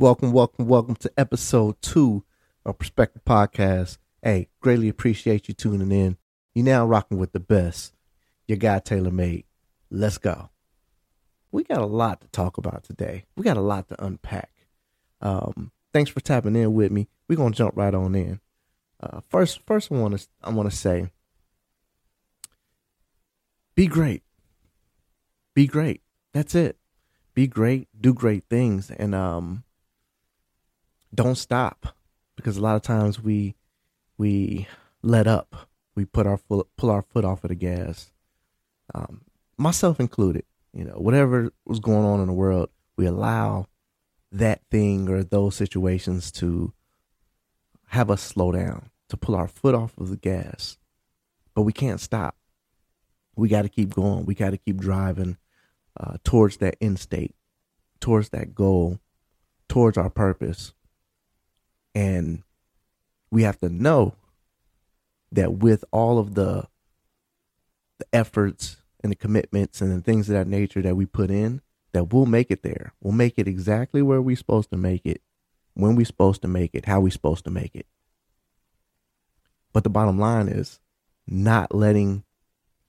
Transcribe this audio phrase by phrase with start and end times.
[0.00, 2.24] Welcome, welcome, welcome to episode two
[2.64, 3.98] of Perspective Podcast.
[4.22, 6.16] Hey, greatly appreciate you tuning in.
[6.54, 7.92] You're now rocking with the best.
[8.48, 9.44] Your guy Taylor Made.
[9.90, 10.48] Let's go.
[11.52, 13.26] We got a lot to talk about today.
[13.36, 14.50] We got a lot to unpack.
[15.20, 17.06] Um, thanks for tapping in with me.
[17.28, 18.40] We're gonna jump right on in.
[19.00, 21.10] Uh, first, first, I want to I want to say,
[23.74, 24.22] be great.
[25.52, 26.00] Be great.
[26.32, 26.78] That's it.
[27.34, 27.88] Be great.
[28.00, 29.64] Do great things, and um,
[31.14, 31.94] don't stop
[32.36, 33.54] because a lot of times we
[34.18, 34.66] we
[35.02, 35.68] let up.
[35.94, 38.12] We put our foot pull our foot off of the gas.
[38.94, 39.22] Um,
[39.56, 40.44] myself included.
[40.72, 43.66] You know, whatever was going on in the world, we allow
[44.30, 46.72] that thing or those situations to
[47.88, 50.78] have us slow down, to pull our foot off of the gas.
[51.54, 52.36] But we can't stop.
[53.34, 54.26] We got to keep going.
[54.26, 55.38] We got to keep driving
[55.98, 57.34] uh, towards that end state,
[57.98, 59.00] towards that goal,
[59.68, 60.72] towards our purpose.
[61.94, 62.42] And
[63.30, 64.14] we have to know
[65.32, 66.66] that with all of the
[67.98, 71.60] the efforts and the commitments and the things of that nature that we put in,
[71.92, 72.92] that we'll make it there.
[73.00, 75.20] We'll make it exactly where we're supposed to make it,
[75.74, 77.86] when we're supposed to make it, how we're supposed to make it.
[79.72, 80.80] But the bottom line is
[81.26, 82.24] not letting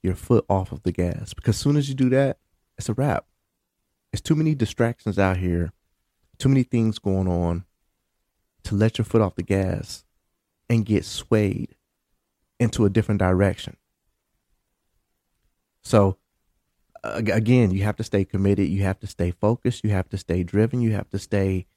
[0.01, 2.37] your foot off of the gas because as soon as you do that,
[2.77, 3.25] it's a wrap.
[4.11, 5.71] There's too many distractions out here,
[6.37, 7.65] too many things going on
[8.71, 10.05] to let your foot off the gas
[10.69, 11.75] and get swayed
[12.57, 13.75] into a different direction.
[15.83, 16.17] So
[17.03, 18.69] again, you have to stay committed.
[18.69, 19.83] You have to stay focused.
[19.83, 20.79] You have to stay driven.
[20.79, 21.67] You have to stay,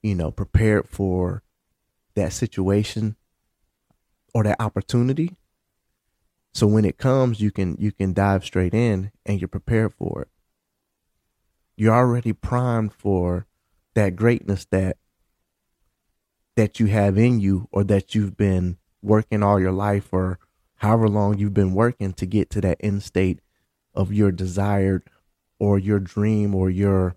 [0.00, 1.42] you know, prepared for
[2.14, 3.16] that situation
[4.32, 5.36] or that opportunity.
[6.54, 10.22] So when it comes, you can you can dive straight in and you're prepared for
[10.22, 10.28] it.
[11.76, 13.48] You're already primed for
[13.94, 14.98] that greatness that
[16.58, 20.40] that you have in you or that you've been working all your life or
[20.74, 23.38] however long you've been working to get to that end state
[23.94, 25.04] of your desired
[25.60, 27.14] or your dream or your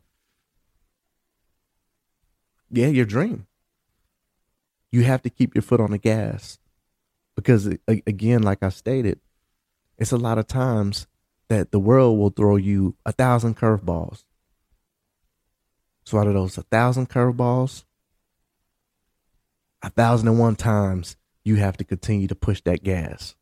[2.70, 3.48] yeah your dream.
[4.92, 6.60] You have to keep your foot on the gas
[7.36, 9.20] because again like i stated
[9.98, 11.08] it's a lot of times
[11.48, 14.24] that the world will throw you a thousand curveballs.
[16.04, 17.86] So out of those a thousand curveballs
[19.82, 23.36] a thousand and one times you have to continue to push that gas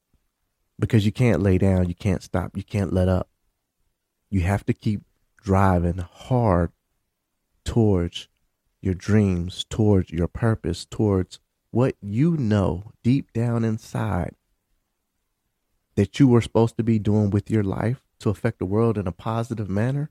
[0.79, 3.29] because you can't lay down, you can't stop, you can't let up.
[4.29, 5.01] You have to keep
[5.43, 6.71] driving hard
[7.65, 8.27] towards
[8.81, 11.39] your dreams, towards your purpose, towards
[11.71, 14.35] what you know deep down inside
[15.95, 19.07] that you were supposed to be doing with your life to affect the world in
[19.07, 20.09] a positive manner,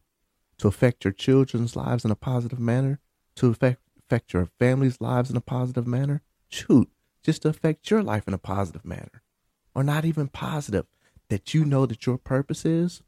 [0.58, 3.00] to affect your children's lives in a positive manner,
[3.36, 6.22] to affect, affect your family's lives in a positive manner.
[6.48, 6.88] Shoot,
[7.22, 9.22] just to affect your life in a positive manner
[9.74, 10.86] or not even positive
[11.28, 13.02] that you know that your purpose is,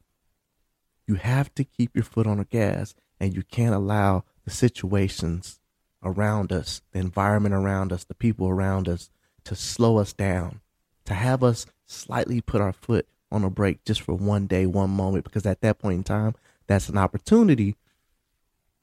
[1.06, 5.58] you have to keep your foot on the gas and you can't allow the situations
[6.02, 9.10] around us, the environment around us, the people around us
[9.44, 10.60] to slow us down,
[11.06, 14.90] to have us slightly put our foot on a brake just for one day, one
[14.90, 16.34] moment, because at that point in time,
[16.66, 17.76] that's an opportunity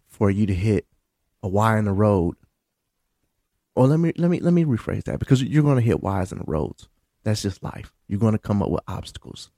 [0.07, 0.87] for you to hit
[1.43, 2.35] a Y in the road.
[3.75, 6.31] Or let me let me let me rephrase that because you're going to hit Y's
[6.31, 6.89] in the roads.
[7.23, 7.93] That's just life.
[8.07, 9.51] You're going to come up with obstacles.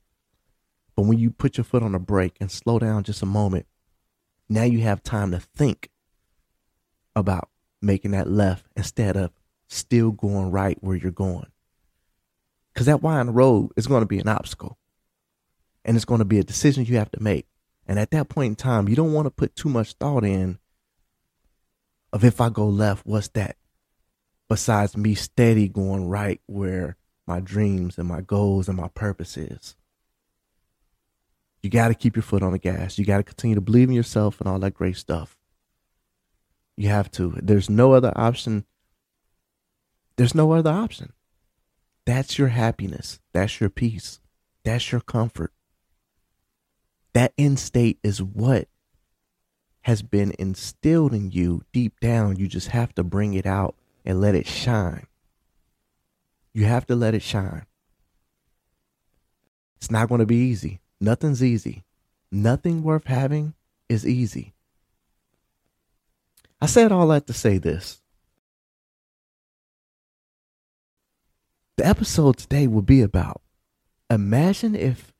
[0.96, 3.66] But when you put your foot on the brake and slow down just a moment,
[4.48, 5.88] now you have time to think
[7.14, 7.48] about
[7.80, 9.30] making that left instead of
[9.68, 11.46] still going right where you're going.
[12.74, 14.76] Because that Y in the road is going to be an obstacle.
[15.84, 17.46] And it's going to be a decision you have to make.
[17.86, 20.58] And at that point in time, you don't want to put too much thought in
[22.12, 23.56] of if I go left, what's that?
[24.48, 29.76] Besides me steady going right where my dreams and my goals and my purpose is.
[31.62, 32.98] You got to keep your foot on the gas.
[32.98, 35.36] You got to continue to believe in yourself and all that great stuff.
[36.76, 37.34] You have to.
[37.40, 38.64] There's no other option.
[40.16, 41.12] There's no other option.
[42.06, 43.20] That's your happiness.
[43.32, 44.20] That's your peace.
[44.64, 45.52] That's your comfort.
[47.12, 48.68] That end state is what
[49.82, 52.36] has been instilled in you deep down.
[52.36, 53.74] You just have to bring it out
[54.04, 55.06] and let it shine.
[56.52, 57.66] You have to let it shine.
[59.76, 60.80] It's not going to be easy.
[61.00, 61.84] Nothing's easy.
[62.30, 63.54] Nothing worth having
[63.88, 64.52] is easy.
[66.60, 68.02] I said all that to say this.
[71.78, 73.40] The episode today will be about
[74.10, 75.14] imagine if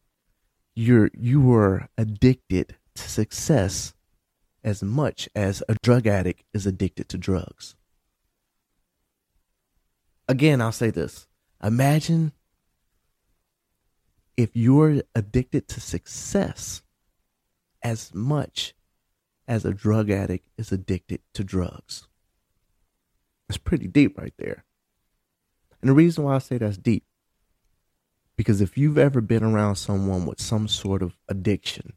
[0.75, 3.95] you're you were addicted to success
[4.62, 7.75] as much as a drug addict is addicted to drugs.
[10.29, 11.27] Again, I'll say this
[11.62, 12.33] imagine
[14.37, 16.83] if you're addicted to success
[17.83, 18.75] as much
[19.47, 22.06] as a drug addict is addicted to drugs.
[23.49, 24.65] It's pretty deep right there.
[25.81, 27.05] And the reason why I say that's deep,
[28.37, 31.95] because if you've ever been around someone with some sort of addiction,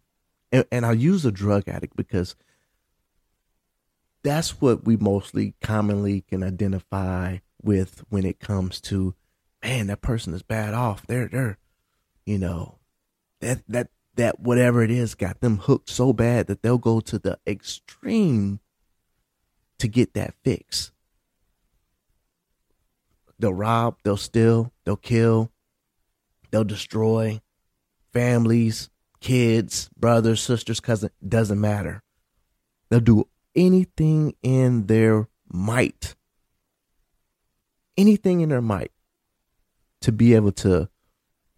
[0.51, 2.36] and, and I'll use a drug addict because
[4.23, 9.15] that's what we mostly commonly can identify with when it comes to,
[9.61, 11.05] man, that person is bad off.
[11.05, 11.57] They're, they're,
[12.25, 12.79] you know,
[13.41, 17.19] that, that, that whatever it is got them hooked so bad that they'll go to
[17.19, 18.59] the extreme
[19.79, 20.91] to get that fix.
[23.39, 25.51] They'll rob, they'll steal, they'll kill,
[26.51, 27.41] they'll destroy
[28.13, 28.89] families,
[29.19, 32.03] kids, brothers, sisters, cousins, doesn't matter.
[32.89, 36.15] They'll do anything in their might,
[37.97, 38.91] anything in their might
[40.01, 40.89] to be able to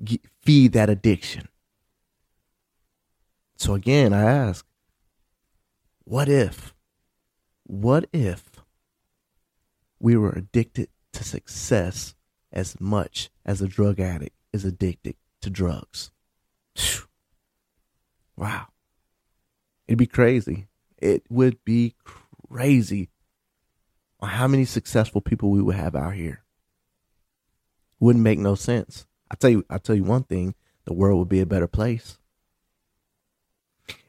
[0.04, 1.48] get, feed that addiction.
[3.58, 4.66] So again, I ask,
[6.04, 6.74] what if,
[7.64, 8.44] what if
[10.00, 12.14] we were addicted to success
[12.52, 16.12] as much as a drug addict is addicted to drugs.
[18.38, 18.68] Wow.
[19.88, 20.68] It'd be crazy.
[21.06, 23.10] It would be crazy
[24.20, 26.44] on how many successful people we would have out here.
[28.00, 29.06] Wouldn't make no sense.
[29.30, 30.56] I tell you, I tell you one thing,
[30.86, 32.18] the world would be a better place.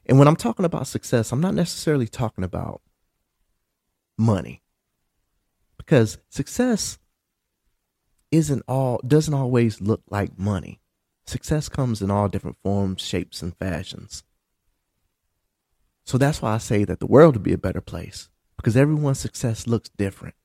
[0.07, 2.81] And when I'm talking about success, I'm not necessarily talking about
[4.17, 4.63] money
[5.77, 6.97] because success
[8.31, 10.81] isn't all doesn't always look like money.
[11.27, 14.23] Success comes in all different forms, shapes, and fashions.
[16.07, 19.19] So that's why I say that the world would be a better place because everyone's
[19.19, 20.35] success looks different.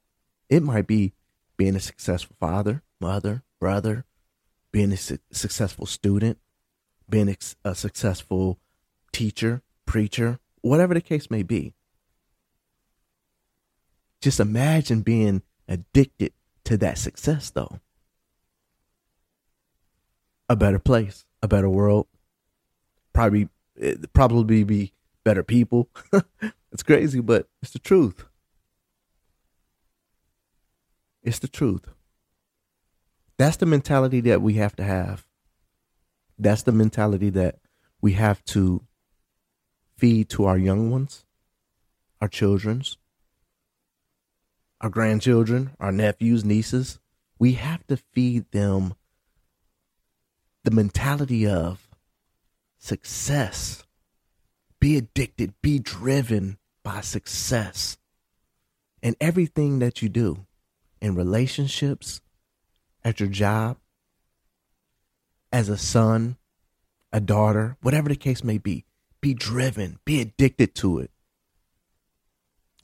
[0.49, 1.13] It might be
[1.57, 4.05] being a successful father, mother, brother,
[4.73, 6.39] being a su- successful student,
[7.09, 8.59] being a, a successful
[9.13, 11.75] teacher, preacher, whatever the case may be.
[14.21, 16.33] Just imagine being addicted
[16.65, 17.79] to that success, though.
[20.49, 22.09] A better place, a better world,
[23.13, 23.49] probably
[24.13, 24.93] probably be
[25.25, 25.89] better people.
[26.73, 28.25] it's crazy, but it's the truth.
[31.23, 31.87] It's the truth.
[33.39, 35.27] That's the mentality that we have to have.
[36.39, 37.57] That's the mentality that
[38.01, 38.85] we have to
[39.97, 41.25] feed to our young ones,
[42.21, 42.99] our children's,
[44.81, 46.99] our grandchildren, our nephews, nieces,
[47.39, 48.95] we have to feed them
[50.65, 51.89] the mentality of
[52.79, 53.85] success.
[54.83, 57.99] Be addicted, be driven by success.
[59.01, 60.45] And everything that you do
[61.01, 62.21] in relationships,
[63.05, 63.77] at your job,
[65.53, 66.37] as a son,
[67.13, 68.85] a daughter, whatever the case may be,
[69.21, 71.13] be driven, be addicted to it.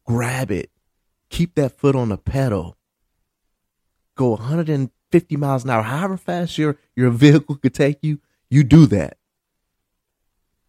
[0.07, 0.71] Grab it,
[1.31, 2.77] keep that foot on the pedal.
[4.15, 8.87] Go 150 miles an hour, however fast your, your vehicle could take you, you do
[8.87, 9.17] that.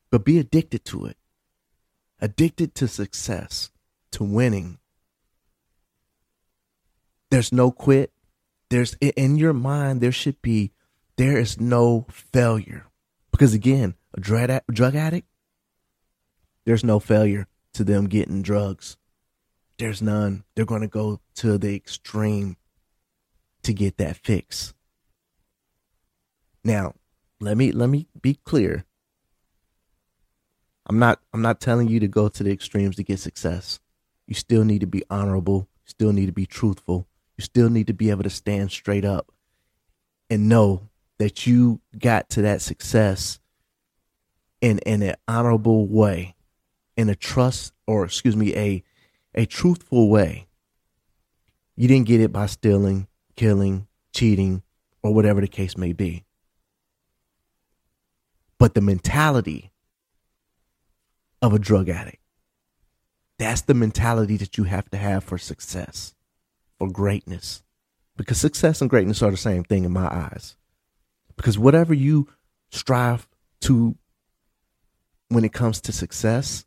[0.10, 1.18] But be addicted to it.
[2.22, 3.72] Addicted to success,
[4.12, 4.80] to winning.
[7.30, 8.12] There's no quit.
[8.70, 10.72] There's in your mind, there should be,
[11.16, 12.88] there is no failure.
[13.32, 15.28] Because again, a drug, drug addict,
[16.66, 18.98] there's no failure to them getting drugs.
[19.78, 20.44] There's none.
[20.54, 22.58] They're going to go to the extreme
[23.64, 24.74] to get that fix.
[26.64, 26.96] Now,
[27.40, 28.86] let me let me be clear.
[30.90, 33.80] I'm not I'm not telling you to go to the extremes to get success.
[34.26, 37.08] You still need to be honorable, you still need to be truthful.
[37.38, 39.32] You still need to be able to stand straight up
[40.30, 43.40] and know that you got to that success
[44.62, 46.36] in in an honorable way,
[46.98, 48.84] in a trust or excuse me, a
[49.36, 50.48] a truthful way.
[51.76, 54.64] You didn't get it by stealing, killing, cheating,
[55.04, 56.26] or whatever the case may be.
[58.58, 59.72] But the mentality
[61.42, 62.22] of a drug addict,
[63.38, 66.14] that's the mentality that you have to have for success,
[66.78, 67.64] for greatness.
[68.18, 70.58] Because success and greatness are the same thing in my eyes.
[71.38, 72.28] Because whatever you
[72.70, 73.30] strive
[73.62, 73.96] to
[75.30, 76.66] when it comes to success,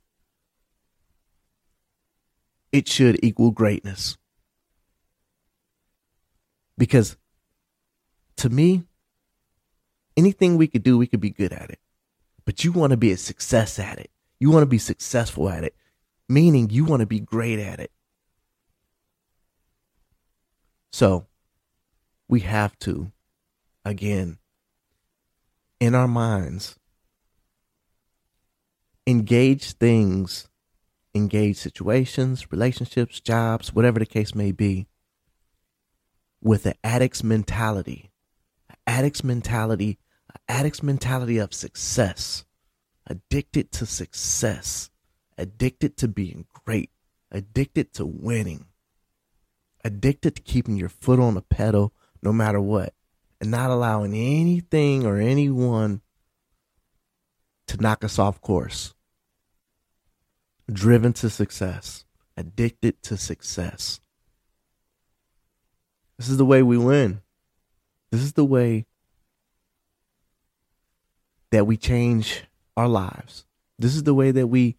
[2.70, 4.16] it should equal greatness.
[6.78, 7.16] Because
[8.36, 8.84] to me,
[10.16, 11.80] anything we could do, we could be good at it.
[12.46, 14.10] But you want to be a success at it.
[14.42, 15.76] You want to be successful at it.
[16.28, 17.92] meaning you want to be great at it.
[20.90, 21.26] So
[22.28, 23.12] we have to,
[23.84, 24.38] again,
[25.78, 26.76] in our minds,
[29.06, 30.48] engage things,
[31.14, 34.86] engage situations, relationships, jobs, whatever the case may be,
[36.42, 38.10] with an addict's mentality.
[38.86, 39.98] Addict's mentality,
[40.48, 42.44] addict's mentality of success,
[43.12, 44.90] addicted to success,
[45.36, 46.90] addicted to being great,
[47.30, 48.64] addicted to winning,
[49.84, 51.92] addicted to keeping your foot on the pedal
[52.22, 52.94] no matter what,
[53.38, 56.00] and not allowing anything or anyone
[57.66, 58.94] to knock us off course.
[60.72, 64.00] Driven to success, addicted to success.
[66.16, 67.20] This is the way we win.
[68.10, 68.86] This is the way
[71.50, 72.44] that we change
[72.76, 73.44] our lives.
[73.78, 74.76] This is the way that we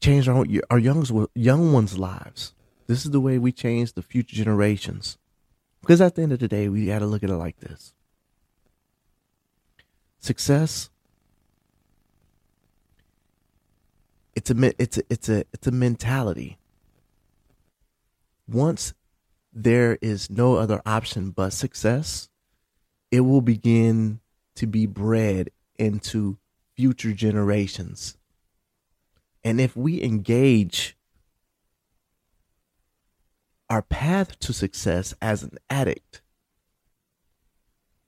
[0.00, 2.54] change our our young young ones' lives.
[2.86, 5.18] This is the way we change the future generations.
[5.80, 7.92] Because at the end of the day, we got to look at it like this.
[10.18, 10.90] Success
[14.34, 16.58] it's a it's a it's a it's a mentality.
[18.48, 18.94] Once
[19.52, 22.28] there is no other option but success,
[23.10, 24.20] it will begin
[24.56, 26.38] to be bred into
[26.76, 28.16] future generations.
[29.44, 30.96] And if we engage
[33.68, 36.22] our path to success as an addict,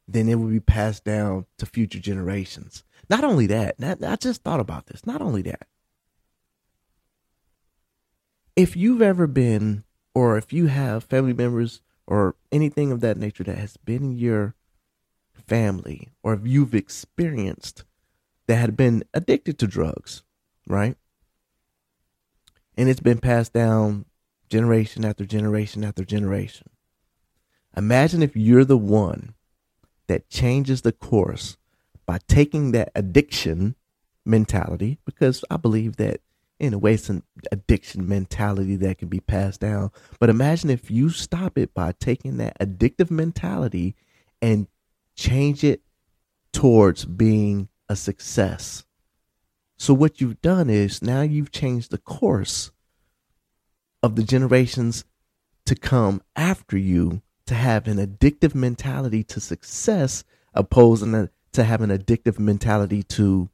[0.07, 2.85] then it will be passed down to future generations.
[3.09, 5.07] Not only that, I just thought about this.
[5.07, 5.67] Not only that,
[8.55, 13.45] if you've ever been, or if you have family members or anything of that nature
[13.45, 14.55] that has been in your
[15.33, 17.85] family, or if you've experienced
[18.47, 20.23] that had been addicted to drugs,
[20.67, 20.97] right?
[22.77, 24.05] And it's been passed down
[24.49, 26.69] generation after generation after generation.
[27.77, 29.35] Imagine if you're the one
[30.07, 31.57] that changes the course
[32.07, 33.75] by taking that addiction
[34.25, 36.21] mentality, because I believe that
[36.59, 39.91] in a way it's an addiction mentality that can be passed down.
[40.21, 43.97] But imagine if you stop it by taking that addictive mentality
[44.41, 44.69] and
[45.17, 45.83] change it
[46.53, 48.85] towards being a success.
[49.77, 52.71] So what you've done is now you've changed the course
[54.03, 55.05] of the generations
[55.67, 60.25] to come after you to have an addictive mentality to success
[60.55, 61.03] opposed
[61.53, 63.49] to have an addictive mentality to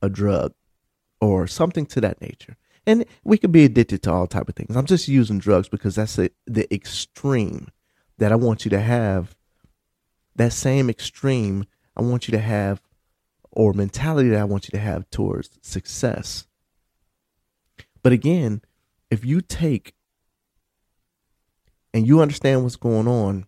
[0.00, 0.52] a drug
[1.20, 2.56] or something to that nature.
[2.86, 4.76] And we could be addicted to all type of things.
[4.76, 7.68] I'm just using drugs because that's the extreme
[8.18, 9.36] that I want you to have.
[10.34, 12.80] That same extreme I want you to have,
[13.52, 16.46] or mentality that I want you to have towards success.
[18.02, 18.62] But again,
[19.10, 19.94] if you take
[21.94, 23.46] and you understand what's going on,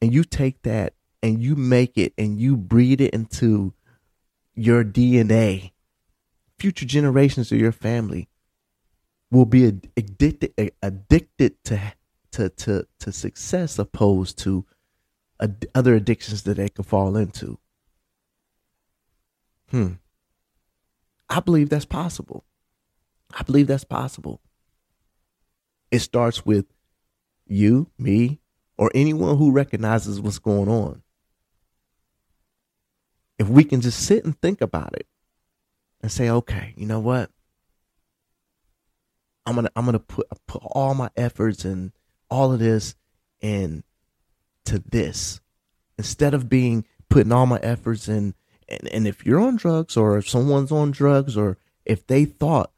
[0.00, 3.74] and you take that and you make it and you breed it into
[4.54, 5.72] your DNA,
[6.58, 8.28] future generations of your family
[9.30, 9.64] will be
[9.96, 11.80] addicted addicted to
[12.32, 14.64] to to to success opposed to
[15.74, 17.58] other addictions that they could fall into.
[19.70, 19.92] Hmm.
[21.28, 22.44] I believe that's possible.
[23.32, 24.40] I believe that's possible.
[25.90, 26.66] It starts with
[27.46, 28.40] you, me,
[28.76, 31.02] or anyone who recognizes what's going on.
[33.38, 35.06] If we can just sit and think about it
[36.02, 37.30] and say, okay, you know what?
[39.46, 41.92] I'm gonna I'm gonna put put all my efforts and
[42.28, 42.94] all of this
[43.40, 43.82] in
[44.66, 45.40] to this
[45.98, 48.34] instead of being putting all my efforts in and,
[48.70, 52.72] and if you're on drugs or if someone's on drugs or if they thought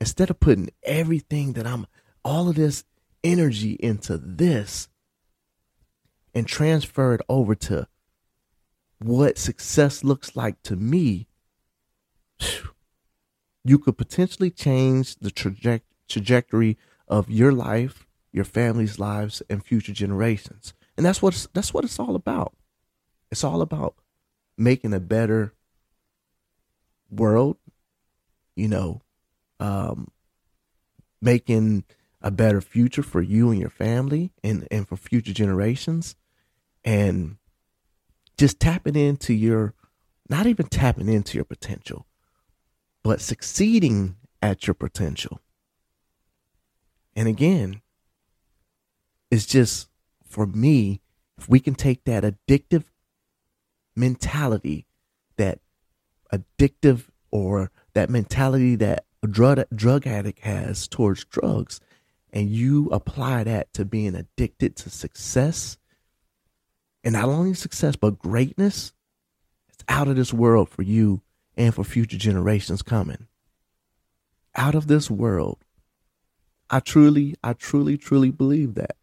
[0.00, 1.86] instead of putting everything that I'm
[2.24, 2.84] all of this
[3.22, 4.88] energy into this
[6.34, 7.86] and transfer it over to
[8.98, 11.28] what success looks like to me,
[13.64, 19.92] you could potentially change the traje- trajectory of your life, your family's lives, and future
[19.92, 20.74] generations.
[20.96, 22.54] And that's what that's what it's all about.
[23.30, 23.94] It's all about
[24.56, 25.54] making a better
[27.10, 27.56] world,
[28.56, 29.00] you know,
[29.60, 30.10] um,
[31.20, 31.84] making
[32.20, 36.16] a better future for you and your family and, and for future generations.
[36.84, 37.36] And
[38.36, 39.74] just tapping into your,
[40.28, 42.06] not even tapping into your potential,
[43.02, 45.40] but succeeding at your potential.
[47.14, 47.82] And again,
[49.30, 49.88] it's just
[50.26, 51.00] for me,
[51.38, 52.84] if we can take that addictive
[53.96, 54.86] mentality,
[55.36, 55.60] that
[56.32, 61.80] addictive or that mentality that a drug drug addict has towards drugs
[62.32, 65.76] and you apply that to being addicted to success
[67.04, 68.92] and not only success but greatness
[69.68, 71.22] it's out of this world for you
[71.56, 73.26] and for future generations coming.
[74.54, 75.58] Out of this world.
[76.70, 78.96] I truly i truly truly believe that.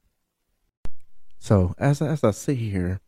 [1.40, 3.00] So as as i sit here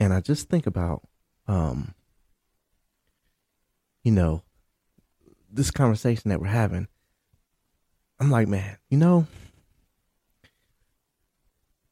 [0.00, 1.02] and i just think about
[1.48, 1.94] um
[4.02, 4.42] you know
[5.50, 6.88] this conversation that we're having
[8.20, 9.26] I'm like, man, you know,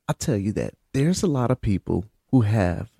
[0.08, 2.90] I tell you that there's a lot of people who have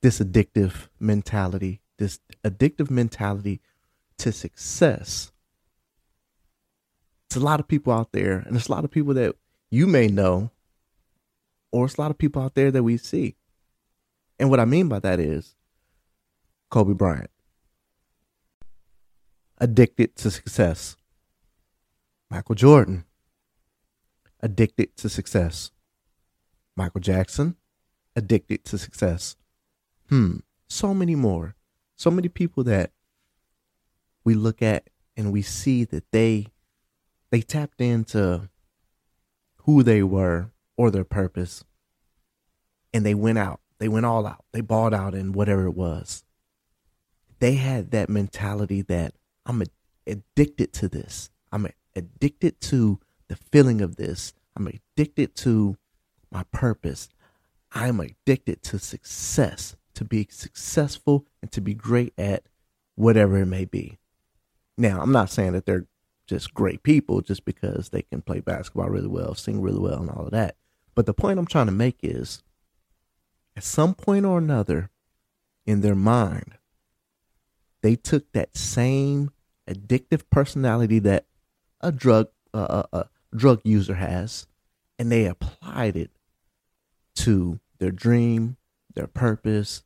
[0.00, 3.60] this addictive mentality, this addictive mentality
[4.18, 5.32] to success.
[7.26, 9.36] It's a lot of people out there, and it's a lot of people that
[9.70, 10.50] you may know,
[11.70, 13.36] or it's a lot of people out there that we see.
[14.42, 15.54] And what I mean by that is
[16.68, 17.30] Kobe Bryant,
[19.58, 20.96] addicted to success.
[22.28, 23.04] Michael Jordan,
[24.40, 25.70] addicted to success.
[26.74, 27.54] Michael Jackson,
[28.16, 29.36] addicted to success.
[30.08, 31.54] Hmm, so many more.
[31.94, 32.90] So many people that
[34.24, 36.48] we look at and we see that they
[37.30, 38.48] they tapped into
[39.58, 41.62] who they were or their purpose
[42.92, 43.61] and they went out.
[43.82, 44.44] They went all out.
[44.52, 46.22] They bought out in whatever it was.
[47.40, 49.60] They had that mentality that I'm
[50.06, 51.32] addicted to this.
[51.50, 54.34] I'm addicted to the feeling of this.
[54.54, 55.76] I'm addicted to
[56.30, 57.08] my purpose.
[57.72, 62.44] I'm addicted to success, to be successful and to be great at
[62.94, 63.98] whatever it may be.
[64.78, 65.86] Now, I'm not saying that they're
[66.28, 70.10] just great people just because they can play basketball really well, sing really well, and
[70.10, 70.54] all of that.
[70.94, 72.44] But the point I'm trying to make is
[73.56, 74.90] at some point or another
[75.66, 76.54] in their mind,
[77.82, 79.30] they took that same
[79.68, 81.26] addictive personality that
[81.80, 84.46] a drug uh, a, a drug user has,
[84.98, 86.10] and they applied it
[87.14, 88.56] to their dream,
[88.94, 89.82] their purpose,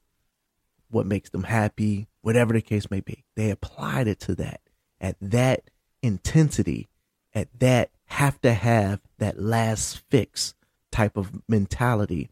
[0.90, 3.25] what makes them happy, whatever the case may be.
[3.35, 4.61] They applied it to that
[5.01, 5.71] at that
[6.03, 6.88] intensity,
[7.35, 10.55] at that have to have that last fix
[10.90, 12.31] type of mentality,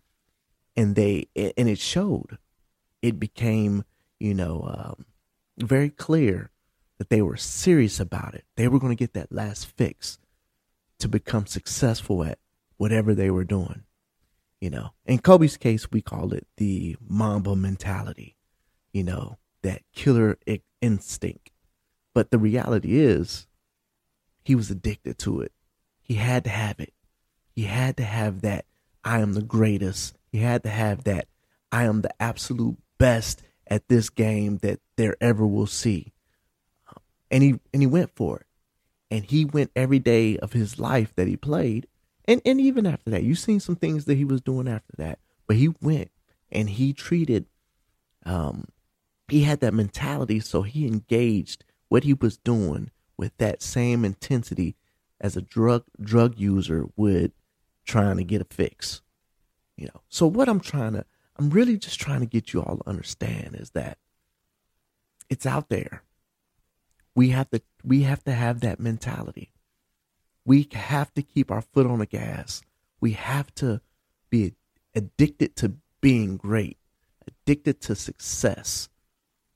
[0.77, 2.39] and they and it showed.
[3.03, 3.85] It became,
[4.19, 5.05] you know, um,
[5.59, 6.51] very clear
[6.99, 8.45] that they were serious about it.
[8.57, 10.19] They were going to get that last fix
[10.99, 12.39] to become successful at
[12.77, 13.83] whatever they were doing.
[14.61, 18.37] You know, in Kobe's case, we call it the Mamba mentality,
[18.93, 20.39] you know, that killer
[20.81, 21.51] instinct.
[22.15, 23.47] But the reality is,
[24.45, 25.53] he was addicted to it.
[26.01, 26.95] He had to have it.
[27.51, 28.65] He had to have that
[29.05, 30.17] I am the greatest.
[30.35, 31.29] He had to have that.
[31.71, 36.13] I am the absolute best at this game that there ever will see.
[37.31, 38.47] And he and he went for it.
[39.13, 41.87] And he went every day of his life that he played.
[42.25, 45.21] And and even after that you've seen some things that he was doing after that.
[45.47, 46.11] But he went
[46.51, 47.47] and he treated
[48.27, 48.67] um
[49.29, 50.41] he had that mentality.
[50.41, 54.75] So he engaged what he was doing with that same intensity
[55.21, 57.31] as a drug drug user would
[57.85, 59.01] trying to get a fix
[59.77, 61.05] you know so what i'm trying to
[61.39, 63.99] i'm really just trying to get you all to understand is that
[65.29, 66.03] it's out there
[67.15, 69.51] we have to we have to have that mentality.
[70.45, 72.63] We have to keep our foot on the gas.
[73.01, 73.81] We have to
[74.31, 74.55] be
[74.95, 76.79] addicted to being great,
[77.27, 78.89] addicted to success,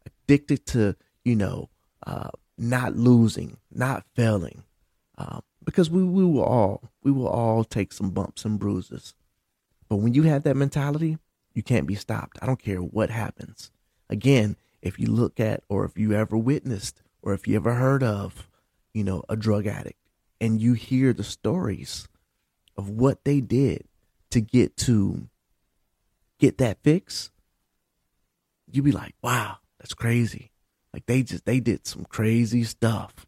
[0.06, 1.68] addicted to you know
[2.06, 4.62] uh, not losing, not failing,
[5.16, 9.14] uh, because we we will all we will all take some bumps and bruises.
[9.88, 11.18] But when you have that mentality,
[11.54, 12.38] you can't be stopped.
[12.40, 13.70] I don't care what happens.
[14.10, 18.02] Again, if you look at or if you ever witnessed or if you ever heard
[18.02, 18.48] of,
[18.92, 19.98] you know, a drug addict
[20.40, 22.08] and you hear the stories
[22.76, 23.84] of what they did
[24.30, 25.28] to get to
[26.38, 27.30] get that fix,
[28.70, 30.52] you'd be like, wow, that's crazy.
[30.92, 33.26] Like they just they did some crazy stuff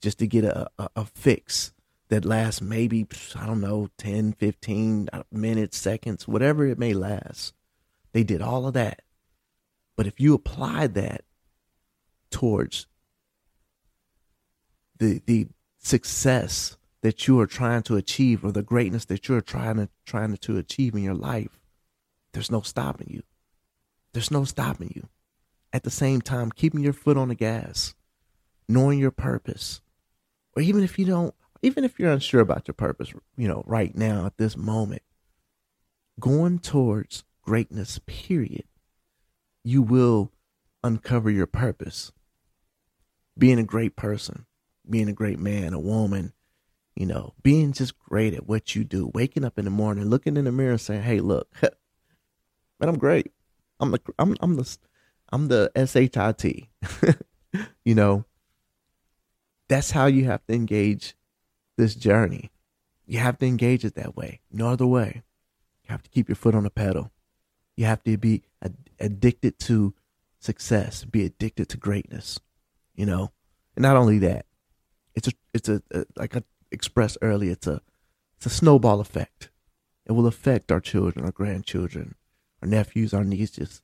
[0.00, 1.72] just to get a, a, a fix
[2.08, 7.54] that lasts maybe I don't know 10, 15 uh, minutes, seconds, whatever it may last.
[8.12, 9.02] They did all of that.
[9.96, 11.24] But if you apply that
[12.30, 12.86] towards
[14.98, 19.76] the the success that you are trying to achieve or the greatness that you're trying
[19.76, 21.60] to trying to achieve in your life,
[22.32, 23.22] there's no stopping you.
[24.12, 25.08] There's no stopping you.
[25.72, 27.94] At the same time, keeping your foot on the gas,
[28.68, 29.80] knowing your purpose,
[30.56, 33.94] or even if you don't, even if you're unsure about your purpose, you know, right
[33.96, 35.02] now at this moment,
[36.20, 38.64] going towards greatness, period,
[39.64, 40.32] you will
[40.84, 42.12] uncover your purpose.
[43.36, 44.46] Being a great person,
[44.88, 46.32] being a great man, a woman,
[46.96, 50.36] you know, being just great at what you do, waking up in the morning, looking
[50.36, 51.70] in the mirror and saying, Hey, look, man,
[52.88, 53.32] I'm great.
[53.80, 54.78] I'm the, I'm, I'm the,
[55.30, 56.68] I'm the S-H-I-T,
[57.84, 58.24] you know,
[59.68, 61.14] that's how you have to engage
[61.78, 62.50] this journey.
[63.06, 64.40] You have to engage it that way.
[64.52, 65.22] No other way.
[65.84, 67.10] You have to keep your foot on the pedal.
[67.74, 68.42] You have to be
[69.00, 69.94] addicted to
[70.38, 72.38] success, be addicted to greatness,
[72.94, 73.30] you know.
[73.74, 74.44] And not only that,
[75.14, 77.80] it's a it's a, a like I expressed earlier, it's a
[78.36, 79.48] it's a snowball effect.
[80.04, 82.14] It will affect our children, our grandchildren,
[82.60, 83.80] our nephews, our nieces,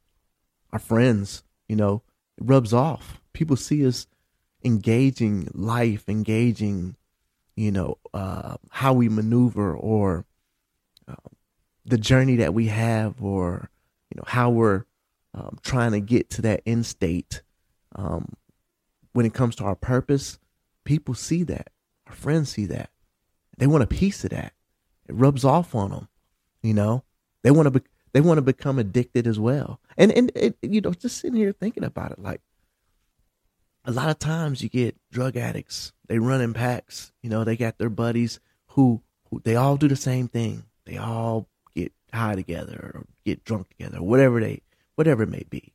[0.73, 1.43] our friends.
[1.69, 2.03] You know,
[2.37, 3.21] it rubs off.
[3.33, 4.07] People see us
[4.65, 6.97] engaging life, engaging,
[7.57, 10.25] you know, uh, how we maneuver or
[11.07, 11.15] uh,
[11.85, 13.71] the journey that we have, or
[14.11, 14.85] you know how we're
[15.35, 17.43] um, trying to get to that end state.
[17.95, 18.35] Um,
[19.13, 20.39] when it comes to our purpose,
[20.85, 21.71] people see that.
[22.07, 22.91] Our friends see that.
[23.59, 24.53] They want a piece of that.
[25.07, 26.09] It rubs off on them.
[26.63, 27.05] You know,
[27.43, 29.81] they want to be, they want to become addicted as well.
[29.97, 32.41] And and it, you know, just sitting here thinking about it, like
[33.85, 35.93] a lot of times you get drug addicts.
[36.07, 37.13] They run in packs.
[37.23, 40.65] You know, they got their buddies who, who they all do the same thing.
[40.87, 44.63] They all get high together or get drunk together, whatever they
[44.95, 45.73] whatever it may be.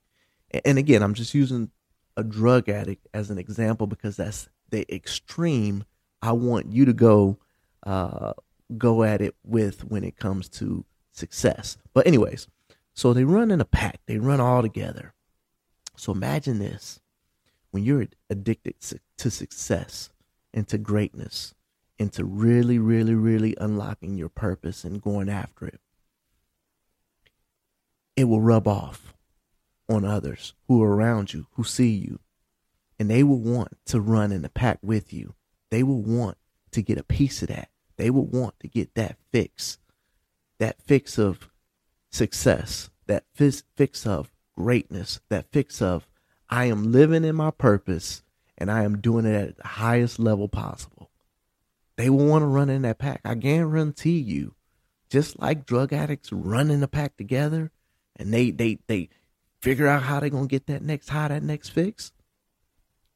[0.65, 1.72] And again, I'm just using
[2.15, 5.84] a drug addict as an example because that's the extreme
[6.22, 7.38] I want you to go
[7.86, 8.34] uh,
[8.78, 11.78] go at it with when it comes to success.
[11.93, 12.48] But anyways,
[12.93, 14.00] so they run in a pack.
[14.06, 15.13] They run all together.
[15.95, 17.00] So imagine this:
[17.72, 18.76] when you're addicted
[19.18, 20.10] to success
[20.54, 21.54] and to greatness,
[22.00, 25.82] and to really, really, really unlocking your purpose and going after it,
[28.16, 29.14] it will rub off
[29.90, 32.20] on others who are around you, who see you,
[32.98, 35.36] and they will want to run in the pack with you.
[35.72, 36.38] They will want
[36.72, 37.70] to get a piece of that.
[37.98, 39.78] They will want to get that fix,
[40.58, 41.50] that fix of
[42.12, 46.08] success, that fix of greatness, that fix of
[46.50, 48.24] I am living in my purpose
[48.58, 51.10] and I am doing it at the highest level possible.
[51.96, 53.22] They will want to run in that pack.
[53.26, 54.56] I guarantee you,
[55.10, 57.72] just like drug addicts run in the pack together,
[58.16, 59.10] and they they they
[59.62, 62.12] figure out how they're gonna get that next high, that next fix.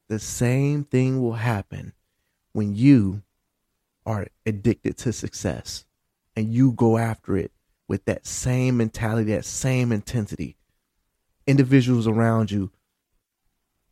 [0.08, 1.94] The same thing will happen
[2.52, 3.22] when you
[4.04, 5.86] are addicted to success
[6.36, 7.52] and you go after it
[7.88, 10.56] with that same mentality, that same intensity.
[11.46, 12.70] Individuals around you,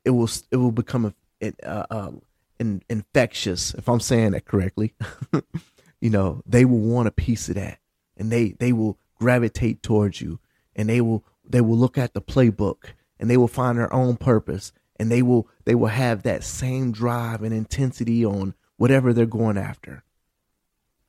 [0.04, 2.10] it will it will become a, uh,
[2.58, 3.74] in, infectious.
[3.74, 4.94] If I'm saying that correctly,
[6.00, 7.78] you know they will want a piece of that,
[8.16, 10.40] and they they will gravitate towards you
[10.74, 12.86] and they will they will look at the playbook
[13.18, 16.92] and they will find their own purpose and they will they will have that same
[16.92, 20.02] drive and intensity on whatever they're going after.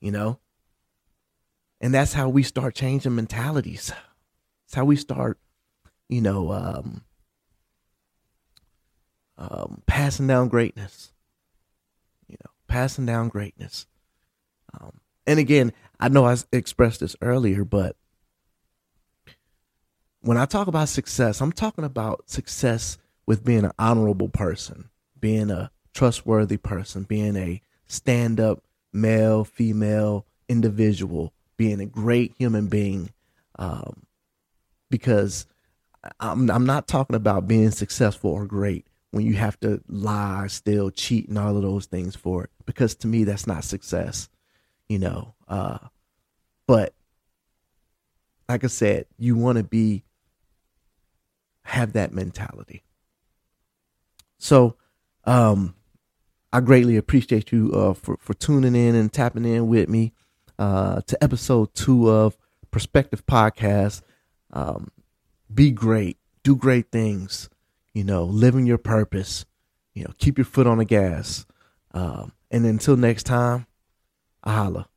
[0.00, 0.38] You know?
[1.80, 3.92] And that's how we start changing mentalities.
[4.66, 5.38] It's how we start
[6.08, 7.02] you know um,
[9.38, 11.12] um, passing down greatness
[12.28, 13.86] you know passing down greatness
[14.80, 17.96] um, and again i know i expressed this earlier but
[20.24, 24.88] when I talk about success, I'm talking about success with being an honorable person,
[25.20, 32.68] being a trustworthy person, being a stand up male, female individual, being a great human
[32.68, 33.10] being.
[33.58, 34.06] Um,
[34.90, 35.46] because
[36.20, 40.90] I'm, I'm not talking about being successful or great when you have to lie, steal,
[40.90, 42.50] cheat, and all of those things for it.
[42.66, 44.28] Because to me, that's not success,
[44.88, 45.34] you know.
[45.46, 45.78] Uh,
[46.66, 46.94] but
[48.48, 50.02] like I said, you want to be
[51.62, 52.82] have that mentality.
[54.38, 54.76] So,
[55.24, 55.74] um,
[56.52, 60.12] I greatly appreciate you uh, for for tuning in and tapping in with me
[60.58, 62.36] uh, to episode two of
[62.70, 64.02] Perspective Podcast.
[64.52, 64.90] Um,
[65.52, 67.48] be great, do great things.
[67.94, 69.46] You know, living your purpose.
[69.94, 71.46] You know, keep your foot on the gas.
[71.92, 73.66] Um, and until next time,
[74.42, 74.88] I holla.